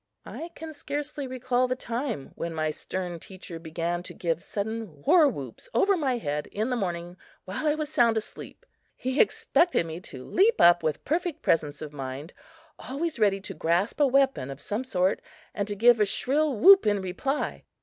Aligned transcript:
I 0.25 0.49
can 0.55 0.73
scarcely 0.73 1.27
recall 1.27 1.67
the 1.67 1.75
time 1.75 2.31
when 2.33 2.55
my 2.55 2.71
stern 2.71 3.19
teacher 3.19 3.59
began 3.59 4.01
to 4.01 4.15
give 4.15 4.41
sudden 4.41 5.03
war 5.03 5.27
whoops 5.27 5.69
over 5.75 5.95
my 5.95 6.17
head 6.17 6.47
in 6.47 6.71
the 6.71 6.75
morning 6.75 7.17
while 7.45 7.67
I 7.67 7.75
was 7.75 7.87
sound 7.93 8.17
asleep. 8.17 8.65
He 8.95 9.21
expected 9.21 9.85
me 9.85 9.99
to 9.99 10.25
leap 10.25 10.59
up 10.59 10.81
with 10.81 11.05
perfect 11.05 11.43
presence 11.43 11.83
of 11.83 11.93
mind, 11.93 12.33
always 12.79 13.19
ready 13.19 13.39
to 13.41 13.53
grasp 13.53 13.99
a 13.99 14.07
weapon 14.07 14.49
of 14.49 14.59
some 14.59 14.83
sort 14.83 15.21
and 15.53 15.67
to 15.67 15.75
give 15.75 15.99
a 15.99 16.05
shrill 16.05 16.57
whoop 16.57 16.87
in 16.87 16.99
reply. 16.99 17.63